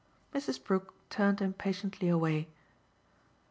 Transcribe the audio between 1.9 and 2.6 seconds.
away.